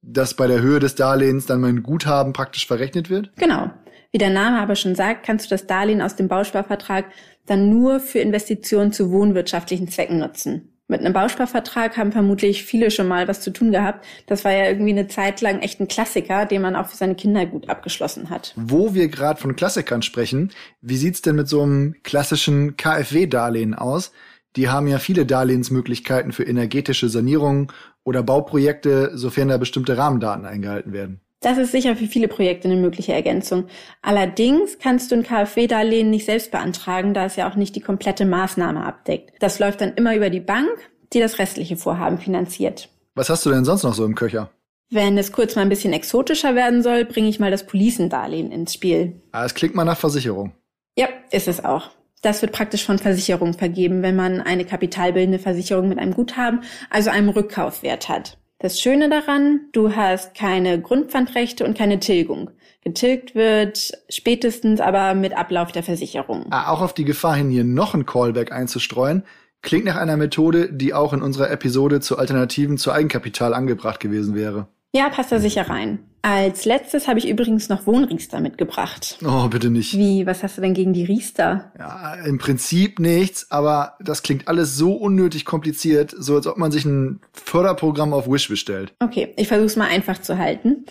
dass 0.00 0.32
bei 0.32 0.46
der 0.46 0.62
Höhe 0.62 0.80
des 0.80 0.94
Darlehens 0.94 1.44
dann 1.44 1.60
mein 1.60 1.82
Guthaben 1.82 2.32
praktisch 2.32 2.66
verrechnet 2.66 3.10
wird? 3.10 3.30
Genau. 3.36 3.70
Wie 4.10 4.18
der 4.18 4.30
Name 4.30 4.58
aber 4.58 4.74
schon 4.74 4.94
sagt, 4.94 5.26
kannst 5.26 5.44
du 5.46 5.50
das 5.50 5.66
Darlehen 5.66 6.00
aus 6.00 6.16
dem 6.16 6.28
Bausparvertrag 6.28 7.04
dann 7.44 7.68
nur 7.68 8.00
für 8.00 8.20
Investitionen 8.20 8.90
zu 8.90 9.10
wohnwirtschaftlichen 9.10 9.88
Zwecken 9.88 10.18
nutzen. 10.18 10.75
Mit 10.88 11.00
einem 11.00 11.12
Bausparvertrag 11.12 11.96
haben 11.96 12.12
vermutlich 12.12 12.64
viele 12.64 12.92
schon 12.92 13.08
mal 13.08 13.26
was 13.26 13.40
zu 13.40 13.52
tun 13.52 13.72
gehabt. 13.72 14.06
Das 14.26 14.44
war 14.44 14.52
ja 14.52 14.68
irgendwie 14.68 14.92
eine 14.92 15.08
Zeit 15.08 15.40
lang 15.40 15.58
echt 15.58 15.80
ein 15.80 15.88
Klassiker, 15.88 16.46
den 16.46 16.62
man 16.62 16.76
auch 16.76 16.86
für 16.86 16.96
seine 16.96 17.16
Kinder 17.16 17.44
gut 17.44 17.68
abgeschlossen 17.68 18.30
hat. 18.30 18.52
Wo 18.54 18.94
wir 18.94 19.08
gerade 19.08 19.40
von 19.40 19.56
Klassikern 19.56 20.02
sprechen, 20.02 20.52
wie 20.80 20.96
sieht's 20.96 21.22
denn 21.22 21.34
mit 21.34 21.48
so 21.48 21.62
einem 21.62 21.96
klassischen 22.04 22.76
KfW-Darlehen 22.76 23.74
aus? 23.74 24.12
Die 24.54 24.68
haben 24.68 24.86
ja 24.86 24.98
viele 24.98 25.26
Darlehensmöglichkeiten 25.26 26.32
für 26.32 26.44
energetische 26.44 27.08
Sanierungen 27.08 27.66
oder 28.04 28.22
Bauprojekte, 28.22 29.10
sofern 29.14 29.48
da 29.48 29.58
bestimmte 29.58 29.98
Rahmendaten 29.98 30.46
eingehalten 30.46 30.92
werden. 30.92 31.20
Das 31.40 31.58
ist 31.58 31.72
sicher 31.72 31.96
für 31.96 32.06
viele 32.06 32.28
Projekte 32.28 32.68
eine 32.68 32.80
mögliche 32.80 33.12
Ergänzung. 33.12 33.66
Allerdings 34.02 34.78
kannst 34.78 35.10
du 35.10 35.16
ein 35.16 35.22
KfW-Darlehen 35.22 36.10
nicht 36.10 36.24
selbst 36.24 36.50
beantragen, 36.50 37.14
da 37.14 37.26
es 37.26 37.36
ja 37.36 37.48
auch 37.50 37.56
nicht 37.56 37.76
die 37.76 37.80
komplette 37.80 38.24
Maßnahme 38.24 38.84
abdeckt. 38.84 39.34
Das 39.40 39.58
läuft 39.58 39.80
dann 39.80 39.94
immer 39.94 40.16
über 40.16 40.30
die 40.30 40.40
Bank, 40.40 40.70
die 41.12 41.20
das 41.20 41.38
restliche 41.38 41.76
Vorhaben 41.76 42.18
finanziert. 42.18 42.88
Was 43.14 43.28
hast 43.28 43.44
du 43.46 43.50
denn 43.50 43.64
sonst 43.64 43.82
noch 43.82 43.94
so 43.94 44.04
im 44.04 44.14
Köcher? 44.14 44.50
Wenn 44.90 45.18
es 45.18 45.32
kurz 45.32 45.56
mal 45.56 45.62
ein 45.62 45.68
bisschen 45.68 45.92
exotischer 45.92 46.54
werden 46.54 46.82
soll, 46.82 47.04
bringe 47.04 47.28
ich 47.28 47.40
mal 47.40 47.50
das 47.50 47.66
Policendarlehen 47.66 48.52
ins 48.52 48.74
Spiel. 48.74 49.20
Ah, 49.32 49.44
es 49.44 49.54
klingt 49.54 49.74
mal 49.74 49.84
nach 49.84 49.98
Versicherung. 49.98 50.52
Ja, 50.96 51.08
ist 51.30 51.48
es 51.48 51.64
auch. 51.64 51.90
Das 52.22 52.40
wird 52.40 52.52
praktisch 52.52 52.84
von 52.84 52.98
Versicherungen 52.98 53.54
vergeben, 53.54 54.02
wenn 54.02 54.16
man 54.16 54.40
eine 54.40 54.64
kapitalbildende 54.64 55.38
Versicherung 55.38 55.88
mit 55.88 55.98
einem 55.98 56.14
Guthaben, 56.14 56.62
also 56.88 57.10
einem 57.10 57.28
Rückkaufwert 57.28 58.08
hat. 58.08 58.38
Das 58.58 58.80
Schöne 58.80 59.10
daran, 59.10 59.66
du 59.72 59.94
hast 59.94 60.34
keine 60.34 60.80
Grundpfandrechte 60.80 61.66
und 61.66 61.76
keine 61.76 62.00
Tilgung. 62.00 62.50
Getilgt 62.82 63.34
wird 63.34 63.92
spätestens 64.08 64.80
aber 64.80 65.12
mit 65.14 65.36
Ablauf 65.36 65.72
der 65.72 65.82
Versicherung. 65.82 66.46
Ah, 66.50 66.72
auch 66.72 66.80
auf 66.80 66.94
die 66.94 67.04
Gefahr 67.04 67.36
hin, 67.36 67.50
hier 67.50 67.64
noch 67.64 67.92
ein 67.92 68.06
Callback 68.06 68.52
einzustreuen, 68.52 69.24
klingt 69.60 69.84
nach 69.84 69.96
einer 69.96 70.16
Methode, 70.16 70.72
die 70.72 70.94
auch 70.94 71.12
in 71.12 71.20
unserer 71.20 71.50
Episode 71.50 72.00
zu 72.00 72.16
Alternativen 72.16 72.78
zu 72.78 72.92
Eigenkapital 72.92 73.52
angebracht 73.52 74.00
gewesen 74.00 74.34
wäre. 74.34 74.68
Ja, 74.94 75.10
passt 75.10 75.32
da 75.32 75.38
sicher 75.38 75.68
rein. 75.68 75.98
Als 76.28 76.64
letztes 76.64 77.06
habe 77.06 77.20
ich 77.20 77.28
übrigens 77.28 77.68
noch 77.68 77.86
Wohnriester 77.86 78.40
mitgebracht. 78.40 79.16
Oh, 79.24 79.46
bitte 79.46 79.70
nicht. 79.70 79.96
Wie, 79.96 80.26
was 80.26 80.42
hast 80.42 80.56
du 80.56 80.60
denn 80.60 80.74
gegen 80.74 80.92
die 80.92 81.04
Riester? 81.04 81.70
Ja, 81.78 82.14
im 82.14 82.38
Prinzip 82.38 82.98
nichts, 82.98 83.52
aber 83.52 83.94
das 84.00 84.24
klingt 84.24 84.48
alles 84.48 84.76
so 84.76 84.94
unnötig 84.94 85.44
kompliziert, 85.44 86.12
so 86.18 86.34
als 86.34 86.48
ob 86.48 86.56
man 86.56 86.72
sich 86.72 86.84
ein 86.84 87.20
Förderprogramm 87.32 88.12
auf 88.12 88.28
Wish 88.28 88.48
bestellt. 88.48 88.92
Okay, 88.98 89.34
ich 89.36 89.46
versuche 89.46 89.66
es 89.66 89.76
mal 89.76 89.86
einfach 89.86 90.20
zu 90.20 90.36
halten. 90.36 90.84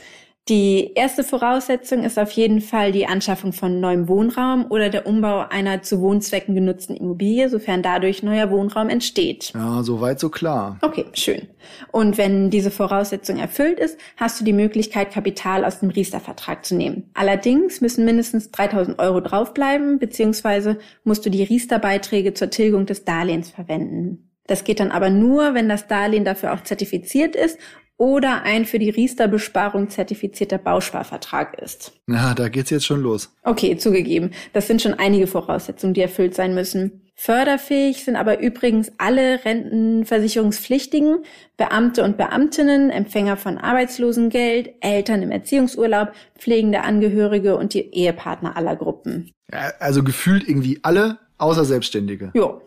Die 0.47 0.91
erste 0.93 1.23
Voraussetzung 1.23 2.03
ist 2.03 2.19
auf 2.19 2.29
jeden 2.29 2.61
Fall 2.61 2.91
die 2.91 3.07
Anschaffung 3.07 3.51
von 3.51 3.79
neuem 3.79 4.07
Wohnraum 4.07 4.67
oder 4.69 4.89
der 4.89 5.07
Umbau 5.07 5.39
einer 5.49 5.81
zu 5.81 6.01
Wohnzwecken 6.01 6.53
genutzten 6.53 6.95
Immobilie, 6.95 7.49
sofern 7.49 7.81
dadurch 7.81 8.21
neuer 8.21 8.51
Wohnraum 8.51 8.89
entsteht. 8.89 9.53
Ja, 9.55 9.81
soweit 9.81 10.19
so 10.19 10.29
klar. 10.29 10.77
Okay, 10.83 11.05
schön. 11.13 11.47
Und 11.91 12.19
wenn 12.19 12.51
diese 12.51 12.69
Voraussetzung 12.69 13.39
erfüllt 13.39 13.79
ist, 13.79 13.97
hast 14.17 14.39
du 14.39 14.45
die 14.45 14.53
Möglichkeit, 14.53 15.11
Kapital 15.11 15.65
aus 15.65 15.79
dem 15.79 15.89
Riester-Vertrag 15.89 16.63
zu 16.63 16.75
nehmen. 16.75 17.09
Allerdings 17.15 17.81
müssen 17.81 18.05
mindestens 18.05 18.51
3000 18.51 18.99
Euro 18.99 19.21
draufbleiben, 19.21 19.97
beziehungsweise 19.97 20.77
musst 21.03 21.25
du 21.25 21.31
die 21.31 21.43
Riester-Beiträge 21.43 22.35
zur 22.35 22.51
Tilgung 22.51 22.85
des 22.85 23.03
Darlehens 23.03 23.49
verwenden. 23.49 24.29
Das 24.45 24.63
geht 24.63 24.79
dann 24.79 24.91
aber 24.91 25.09
nur, 25.09 25.55
wenn 25.55 25.67
das 25.67 25.87
Darlehen 25.87 26.23
dafür 26.23 26.53
auch 26.53 26.61
zertifiziert 26.61 27.35
ist 27.35 27.57
oder 27.97 28.43
ein 28.43 28.65
für 28.65 28.79
die 28.79 28.89
Riester-Besparung 28.89 29.89
zertifizierter 29.89 30.57
Bausparvertrag 30.57 31.59
ist. 31.61 31.93
Na, 32.07 32.33
da 32.33 32.49
geht's 32.49 32.69
jetzt 32.69 32.85
schon 32.85 33.01
los. 33.01 33.33
Okay, 33.43 33.77
zugegeben. 33.77 34.31
Das 34.53 34.67
sind 34.67 34.81
schon 34.81 34.93
einige 34.93 35.27
Voraussetzungen, 35.27 35.93
die 35.93 36.01
erfüllt 36.01 36.35
sein 36.35 36.53
müssen. 36.53 37.01
Förderfähig 37.17 38.03
sind 38.03 38.17
aber 38.17 38.39
übrigens 38.41 38.91
alle 38.97 39.45
Rentenversicherungspflichtigen, 39.45 41.19
Beamte 41.55 42.03
und 42.03 42.17
Beamtinnen, 42.17 42.89
Empfänger 42.89 43.37
von 43.37 43.57
Arbeitslosengeld, 43.57 44.73
Eltern 44.81 45.21
im 45.21 45.31
Erziehungsurlaub, 45.31 46.11
pflegende 46.37 46.81
Angehörige 46.81 47.55
und 47.55 47.73
die 47.73 47.93
Ehepartner 47.93 48.57
aller 48.57 48.75
Gruppen. 48.75 49.31
Also 49.79 50.03
gefühlt 50.03 50.47
irgendwie 50.47 50.79
alle, 50.83 51.19
außer 51.37 51.63
Selbstständige. 51.63 52.31
Jo. 52.33 52.61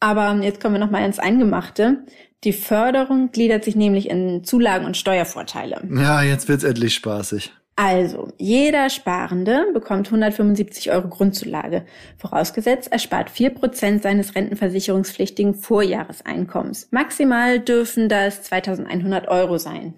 Aber 0.00 0.34
jetzt 0.42 0.60
kommen 0.60 0.74
wir 0.74 0.80
nochmal 0.80 1.04
ins 1.04 1.18
Eingemachte. 1.18 2.04
Die 2.44 2.52
Förderung 2.52 3.32
gliedert 3.32 3.64
sich 3.64 3.74
nämlich 3.74 4.10
in 4.10 4.44
Zulagen 4.44 4.84
und 4.84 4.96
Steuervorteile. 4.96 5.82
Ja, 5.90 6.22
jetzt 6.22 6.48
wird's 6.48 6.64
endlich 6.64 6.94
spaßig. 6.94 7.52
Also, 7.76 8.28
jeder 8.38 8.88
Sparende 8.88 9.66
bekommt 9.72 10.06
175 10.06 10.92
Euro 10.92 11.08
Grundzulage, 11.08 11.84
vorausgesetzt 12.18 12.92
er 12.92 13.00
spart 13.00 13.30
4% 13.30 14.00
seines 14.00 14.36
rentenversicherungspflichtigen 14.36 15.54
Vorjahreseinkommens. 15.54 16.88
Maximal 16.92 17.58
dürfen 17.58 18.08
das 18.08 18.44
2100 18.44 19.26
Euro 19.26 19.58
sein. 19.58 19.94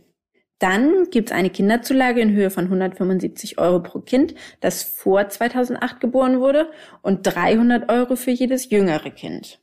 Dann 0.58 1.10
gibt's 1.10 1.32
eine 1.32 1.50
Kinderzulage 1.50 2.22
in 2.22 2.32
Höhe 2.32 2.48
von 2.48 2.64
175 2.64 3.58
Euro 3.58 3.82
pro 3.82 4.00
Kind, 4.00 4.34
das 4.60 4.82
vor 4.82 5.28
2008 5.28 6.00
geboren 6.00 6.40
wurde, 6.40 6.70
und 7.02 7.26
300 7.26 7.90
Euro 7.90 8.16
für 8.16 8.30
jedes 8.30 8.70
jüngere 8.70 9.10
Kind. 9.10 9.60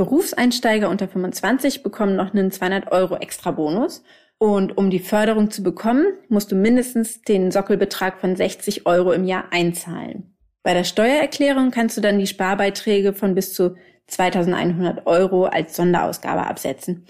Berufseinsteiger 0.00 0.88
unter 0.88 1.08
25 1.08 1.82
bekommen 1.82 2.16
noch 2.16 2.32
einen 2.32 2.50
200 2.50 2.90
Euro 2.90 3.16
extra 3.16 3.50
Bonus. 3.50 4.02
Und 4.38 4.78
um 4.78 4.88
die 4.88 4.98
Förderung 4.98 5.50
zu 5.50 5.62
bekommen, 5.62 6.06
musst 6.30 6.50
du 6.50 6.56
mindestens 6.56 7.20
den 7.20 7.50
Sockelbetrag 7.50 8.18
von 8.18 8.34
60 8.34 8.86
Euro 8.86 9.12
im 9.12 9.26
Jahr 9.26 9.48
einzahlen. 9.50 10.34
Bei 10.62 10.72
der 10.72 10.84
Steuererklärung 10.84 11.70
kannst 11.70 11.98
du 11.98 12.00
dann 12.00 12.18
die 12.18 12.26
Sparbeiträge 12.26 13.12
von 13.12 13.34
bis 13.34 13.52
zu 13.52 13.76
2100 14.06 15.06
Euro 15.06 15.44
als 15.44 15.76
Sonderausgabe 15.76 16.46
absetzen. 16.46 17.04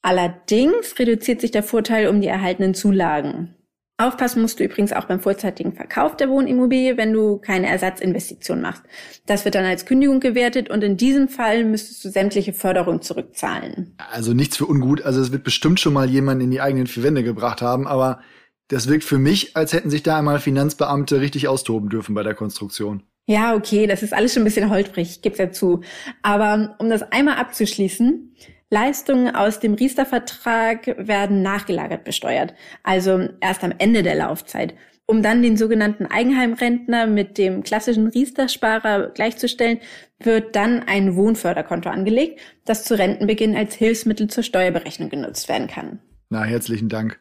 Allerdings 0.00 0.98
reduziert 0.98 1.42
sich 1.42 1.50
der 1.50 1.62
Vorteil 1.62 2.08
um 2.08 2.22
die 2.22 2.28
erhaltenen 2.28 2.72
Zulagen. 2.72 3.54
Aufpassen 4.00 4.42
musst 4.42 4.60
du 4.60 4.64
übrigens 4.64 4.92
auch 4.92 5.04
beim 5.04 5.20
vorzeitigen 5.20 5.72
Verkauf 5.72 6.16
der 6.16 6.28
Wohnimmobilie, 6.28 6.96
wenn 6.96 7.12
du 7.12 7.38
keine 7.38 7.68
Ersatzinvestition 7.68 8.60
machst. 8.60 8.82
Das 9.26 9.44
wird 9.44 9.54
dann 9.54 9.64
als 9.64 9.86
Kündigung 9.86 10.20
gewertet 10.20 10.70
und 10.70 10.82
in 10.82 10.96
diesem 10.96 11.28
Fall 11.28 11.64
müsstest 11.64 12.04
du 12.04 12.10
sämtliche 12.10 12.52
Förderung 12.52 13.02
zurückzahlen. 13.02 13.94
Also 14.10 14.32
nichts 14.32 14.56
für 14.56 14.66
ungut. 14.66 15.02
Also 15.02 15.20
es 15.20 15.32
wird 15.32 15.44
bestimmt 15.44 15.80
schon 15.80 15.92
mal 15.92 16.08
jemand 16.08 16.42
in 16.42 16.50
die 16.50 16.60
eigenen 16.60 16.86
vier 16.86 17.02
Wände 17.02 17.22
gebracht 17.22 17.62
haben, 17.62 17.86
aber 17.86 18.20
das 18.68 18.88
wirkt 18.88 19.04
für 19.04 19.18
mich, 19.18 19.56
als 19.56 19.72
hätten 19.72 19.90
sich 19.90 20.02
da 20.02 20.18
einmal 20.18 20.38
Finanzbeamte 20.38 21.20
richtig 21.20 21.48
austoben 21.48 21.88
dürfen 21.88 22.14
bei 22.14 22.22
der 22.22 22.34
Konstruktion. 22.34 23.02
Ja, 23.26 23.54
okay, 23.54 23.86
das 23.86 24.02
ist 24.02 24.12
alles 24.12 24.32
schon 24.32 24.42
ein 24.42 24.44
bisschen 24.44 24.70
holprig, 24.70 25.22
gibt's 25.22 25.38
ja 25.38 25.52
zu. 25.52 25.82
Aber 26.22 26.74
um 26.78 26.88
das 26.88 27.02
einmal 27.12 27.36
abzuschließen, 27.36 28.34
Leistungen 28.70 29.34
aus 29.34 29.58
dem 29.58 29.74
Riester-Vertrag 29.74 30.94
werden 30.96 31.42
nachgelagert 31.42 32.04
besteuert, 32.04 32.54
also 32.84 33.28
erst 33.40 33.64
am 33.64 33.74
Ende 33.78 34.04
der 34.04 34.14
Laufzeit, 34.14 34.74
um 35.06 35.22
dann 35.22 35.42
den 35.42 35.56
sogenannten 35.56 36.06
Eigenheimrentner 36.06 37.08
mit 37.08 37.36
dem 37.36 37.64
klassischen 37.64 38.06
Riester-Sparer 38.06 39.08
gleichzustellen, 39.08 39.80
wird 40.20 40.54
dann 40.54 40.84
ein 40.84 41.16
Wohnförderkonto 41.16 41.88
angelegt, 41.88 42.38
das 42.64 42.84
zu 42.84 42.96
Rentenbeginn 42.96 43.56
als 43.56 43.74
Hilfsmittel 43.74 44.28
zur 44.28 44.44
Steuerberechnung 44.44 45.10
genutzt 45.10 45.48
werden 45.48 45.66
kann. 45.66 45.98
Na, 46.28 46.44
herzlichen 46.44 46.88
Dank. 46.88 47.18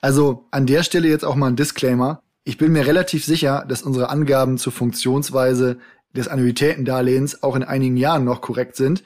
Also 0.00 0.46
an 0.50 0.64
der 0.64 0.82
Stelle 0.82 1.08
jetzt 1.08 1.26
auch 1.26 1.34
mal 1.34 1.48
ein 1.48 1.56
Disclaimer. 1.56 2.22
Ich 2.44 2.56
bin 2.56 2.72
mir 2.72 2.86
relativ 2.86 3.26
sicher, 3.26 3.66
dass 3.68 3.82
unsere 3.82 4.08
Angaben 4.08 4.56
zur 4.56 4.72
Funktionsweise 4.72 5.76
des 6.14 6.28
Annuitätendarlehens 6.28 7.42
auch 7.42 7.54
in 7.54 7.64
einigen 7.64 7.98
Jahren 7.98 8.24
noch 8.24 8.40
korrekt 8.40 8.76
sind. 8.76 9.02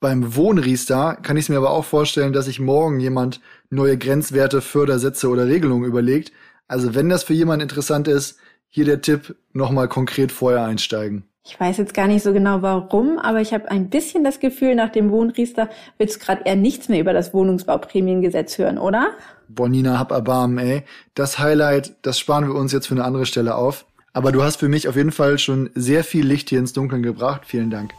Beim 0.00 0.36
Wohnriester 0.36 1.16
kann 1.22 1.36
ich 1.36 1.46
es 1.46 1.48
mir 1.48 1.56
aber 1.56 1.70
auch 1.70 1.84
vorstellen, 1.84 2.32
dass 2.32 2.44
sich 2.44 2.60
morgen 2.60 3.00
jemand 3.00 3.40
neue 3.68 3.98
Grenzwerte, 3.98 4.60
Fördersätze 4.60 5.28
oder 5.28 5.46
Regelungen 5.46 5.84
überlegt. 5.84 6.32
Also 6.68 6.94
wenn 6.94 7.08
das 7.08 7.24
für 7.24 7.34
jemanden 7.34 7.62
interessant 7.62 8.06
ist, 8.06 8.38
hier 8.68 8.84
der 8.84 9.00
Tipp, 9.00 9.34
nochmal 9.52 9.88
konkret 9.88 10.30
vorher 10.30 10.64
einsteigen. 10.64 11.24
Ich 11.44 11.58
weiß 11.58 11.78
jetzt 11.78 11.94
gar 11.94 12.06
nicht 12.06 12.22
so 12.22 12.32
genau 12.32 12.62
warum, 12.62 13.18
aber 13.18 13.40
ich 13.40 13.52
habe 13.52 13.70
ein 13.70 13.88
bisschen 13.88 14.22
das 14.22 14.38
Gefühl, 14.38 14.74
nach 14.74 14.90
dem 14.90 15.10
Wohnriester 15.10 15.68
willst 15.96 16.16
du 16.16 16.26
gerade 16.26 16.42
eher 16.44 16.56
nichts 16.56 16.88
mehr 16.88 17.00
über 17.00 17.14
das 17.14 17.32
Wohnungsbauprämiengesetz 17.34 18.58
hören, 18.58 18.78
oder? 18.78 19.12
Bonina, 19.48 19.98
hab 19.98 20.12
Erbarmen, 20.12 20.58
ey. 20.58 20.82
Das 21.14 21.38
Highlight, 21.38 21.96
das 22.02 22.18
sparen 22.18 22.46
wir 22.46 22.54
uns 22.54 22.70
jetzt 22.70 22.86
für 22.86 22.94
eine 22.94 23.04
andere 23.04 23.26
Stelle 23.26 23.56
auf. 23.56 23.86
Aber 24.12 24.30
du 24.30 24.42
hast 24.42 24.56
für 24.56 24.68
mich 24.68 24.88
auf 24.88 24.96
jeden 24.96 25.12
Fall 25.12 25.38
schon 25.38 25.70
sehr 25.74 26.04
viel 26.04 26.26
Licht 26.26 26.50
hier 26.50 26.58
ins 26.58 26.72
Dunkeln 26.72 27.02
gebracht. 27.02 27.42
Vielen 27.46 27.70
Dank. 27.70 27.94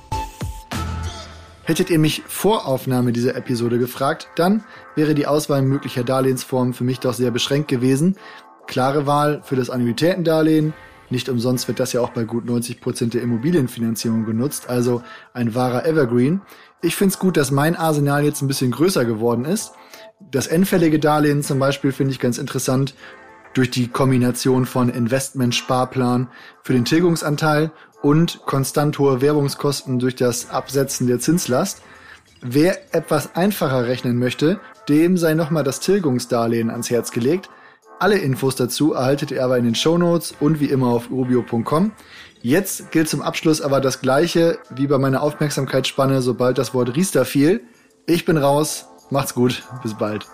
Hättet 1.69 1.91
ihr 1.91 1.99
mich 1.99 2.23
vor 2.25 2.65
Aufnahme 2.65 3.11
dieser 3.11 3.35
Episode 3.35 3.77
gefragt, 3.77 4.27
dann 4.35 4.63
wäre 4.95 5.13
die 5.13 5.27
Auswahl 5.27 5.61
möglicher 5.61 6.03
Darlehensformen 6.03 6.73
für 6.73 6.83
mich 6.83 6.99
doch 6.99 7.13
sehr 7.13 7.29
beschränkt 7.29 7.67
gewesen. 7.67 8.15
Klare 8.65 9.05
Wahl 9.05 9.41
für 9.43 9.55
das 9.55 9.69
Annuitätendarlehen. 9.69 10.73
Nicht 11.11 11.29
umsonst 11.29 11.67
wird 11.67 11.79
das 11.79 11.93
ja 11.93 12.01
auch 12.01 12.09
bei 12.09 12.23
gut 12.23 12.43
90 12.43 12.81
Prozent 12.81 13.13
der 13.13 13.21
Immobilienfinanzierung 13.21 14.25
genutzt, 14.25 14.67
also 14.67 15.03
ein 15.33 15.53
wahrer 15.53 15.85
Evergreen. 15.85 16.41
Ich 16.81 16.95
finde 16.95 17.13
es 17.13 17.19
gut, 17.19 17.37
dass 17.37 17.51
mein 17.51 17.75
Arsenal 17.75 18.23
jetzt 18.23 18.41
ein 18.41 18.47
bisschen 18.47 18.71
größer 18.71 19.05
geworden 19.05 19.45
ist. 19.45 19.73
Das 20.19 20.47
endfällige 20.47 20.97
Darlehen 20.97 21.43
zum 21.43 21.59
Beispiel 21.59 21.91
finde 21.91 22.13
ich 22.13 22.19
ganz 22.19 22.39
interessant 22.39 22.95
durch 23.53 23.69
die 23.69 23.89
Kombination 23.89 24.65
von 24.65 24.89
Investment-Sparplan 24.89 26.29
für 26.63 26.73
den 26.73 26.85
Tilgungsanteil 26.85 27.71
und 28.01 28.41
konstant 28.45 28.97
hohe 28.99 29.21
Werbungskosten 29.21 29.99
durch 29.99 30.15
das 30.15 30.49
Absetzen 30.49 31.07
der 31.07 31.19
Zinslast. 31.19 31.81
Wer 32.41 32.95
etwas 32.95 33.35
einfacher 33.35 33.87
rechnen 33.87 34.17
möchte, 34.17 34.59
dem 34.87 35.17
sei 35.17 35.33
nochmal 35.33 35.63
das 35.63 35.79
Tilgungsdarlehen 35.81 36.69
ans 36.69 36.89
Herz 36.89 37.11
gelegt. 37.11 37.49
Alle 37.99 38.17
Infos 38.17 38.55
dazu 38.55 38.93
erhaltet 38.93 39.31
ihr 39.31 39.43
aber 39.43 39.57
in 39.57 39.65
den 39.65 39.75
Show 39.75 39.97
Notes 39.97 40.33
und 40.39 40.61
wie 40.61 40.69
immer 40.69 40.87
auf 40.87 41.11
urubio.com. 41.11 41.91
Jetzt 42.41 42.91
gilt 42.91 43.09
zum 43.09 43.21
Abschluss 43.21 43.61
aber 43.61 43.81
das 43.81 43.99
gleiche 43.99 44.59
wie 44.69 44.87
bei 44.87 44.97
meiner 44.97 45.21
Aufmerksamkeitsspanne, 45.21 46.21
sobald 46.21 46.57
das 46.57 46.73
Wort 46.73 46.95
Riester 46.95 47.25
fiel. 47.25 47.61
Ich 48.05 48.23
bin 48.23 48.37
raus, 48.37 48.87
macht's 49.09 49.33
gut, 49.33 49.63
bis 49.83 49.95
bald. 49.95 50.25